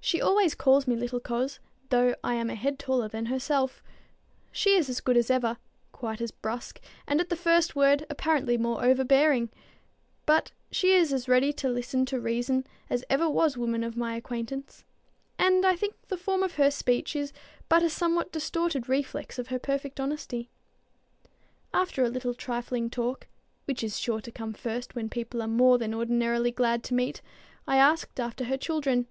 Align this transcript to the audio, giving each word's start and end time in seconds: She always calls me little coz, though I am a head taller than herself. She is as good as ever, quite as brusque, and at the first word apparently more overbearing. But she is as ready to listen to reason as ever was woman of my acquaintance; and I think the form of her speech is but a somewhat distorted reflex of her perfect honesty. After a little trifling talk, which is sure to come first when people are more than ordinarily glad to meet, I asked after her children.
She 0.00 0.22
always 0.22 0.54
calls 0.54 0.86
me 0.86 0.96
little 0.96 1.20
coz, 1.20 1.60
though 1.90 2.14
I 2.24 2.32
am 2.34 2.48
a 2.48 2.54
head 2.54 2.78
taller 2.78 3.08
than 3.08 3.26
herself. 3.26 3.82
She 4.50 4.74
is 4.74 4.88
as 4.88 5.02
good 5.02 5.18
as 5.18 5.28
ever, 5.30 5.58
quite 5.92 6.22
as 6.22 6.30
brusque, 6.30 6.80
and 7.06 7.20
at 7.20 7.28
the 7.28 7.36
first 7.36 7.76
word 7.76 8.06
apparently 8.08 8.56
more 8.56 8.82
overbearing. 8.82 9.50
But 10.24 10.50
she 10.70 10.94
is 10.94 11.12
as 11.12 11.28
ready 11.28 11.52
to 11.52 11.68
listen 11.68 12.06
to 12.06 12.18
reason 12.18 12.66
as 12.88 13.04
ever 13.10 13.28
was 13.28 13.58
woman 13.58 13.84
of 13.84 13.98
my 13.98 14.16
acquaintance; 14.16 14.86
and 15.38 15.66
I 15.66 15.76
think 15.76 15.92
the 16.08 16.16
form 16.16 16.42
of 16.42 16.54
her 16.54 16.70
speech 16.70 17.14
is 17.14 17.34
but 17.68 17.82
a 17.82 17.90
somewhat 17.90 18.32
distorted 18.32 18.88
reflex 18.88 19.38
of 19.38 19.48
her 19.48 19.58
perfect 19.58 20.00
honesty. 20.00 20.48
After 21.74 22.02
a 22.02 22.08
little 22.08 22.32
trifling 22.32 22.88
talk, 22.88 23.26
which 23.66 23.84
is 23.84 23.98
sure 23.98 24.22
to 24.22 24.32
come 24.32 24.54
first 24.54 24.94
when 24.94 25.10
people 25.10 25.42
are 25.42 25.46
more 25.46 25.76
than 25.76 25.92
ordinarily 25.92 26.50
glad 26.50 26.82
to 26.84 26.94
meet, 26.94 27.20
I 27.68 27.76
asked 27.76 28.18
after 28.18 28.44
her 28.44 28.56
children. 28.56 29.06